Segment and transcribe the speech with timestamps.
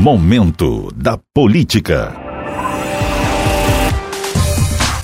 [0.00, 2.14] Momento da Política.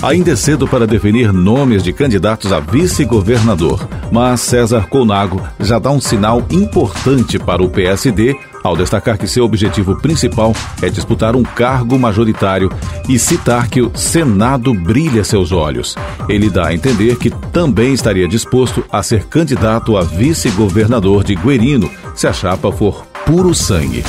[0.00, 5.90] Ainda é cedo para definir nomes de candidatos a vice-governador, mas César Colnago já dá
[5.90, 11.42] um sinal importante para o PSD ao destacar que seu objetivo principal é disputar um
[11.42, 12.70] cargo majoritário
[13.08, 15.96] e citar que o Senado brilha seus olhos.
[16.28, 21.90] Ele dá a entender que também estaria disposto a ser candidato a vice-governador de Guerino,
[22.14, 24.04] se a chapa for puro sangue.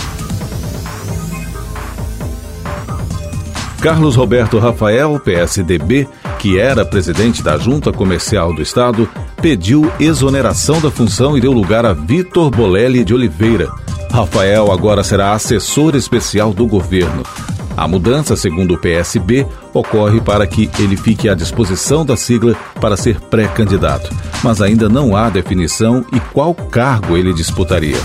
[3.86, 6.08] Carlos Roberto Rafael, PSDB,
[6.40, 9.08] que era presidente da Junta Comercial do Estado,
[9.40, 13.72] pediu exoneração da função e deu lugar a Vitor Bolelli de Oliveira,
[14.12, 17.22] Rafael agora será assessor especial do governo.
[17.78, 22.98] A mudança, segundo o PSB, ocorre para que ele fique à disposição da sigla para
[22.98, 24.10] ser pré-candidato,
[24.44, 28.00] mas ainda não há definição e qual cargo ele disputaria.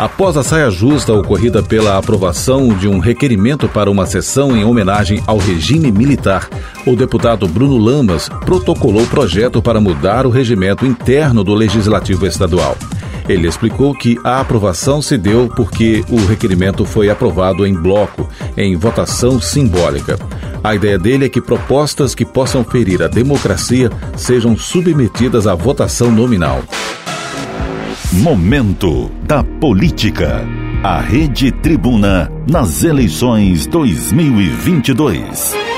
[0.00, 5.22] Após a saia justa ocorrida pela aprovação de um requerimento para uma sessão em homenagem
[5.26, 6.48] ao regime militar,
[6.86, 12.78] o deputado Bruno Lamas protocolou projeto para mudar o regimento interno do Legislativo Estadual.
[13.28, 18.26] Ele explicou que a aprovação se deu porque o requerimento foi aprovado em bloco,
[18.56, 20.18] em votação simbólica.
[20.64, 26.10] A ideia dele é que propostas que possam ferir a democracia sejam submetidas à votação
[26.10, 26.62] nominal.
[28.22, 30.46] Momento da Política.
[30.84, 35.69] A Rede Tribuna nas eleições 2022.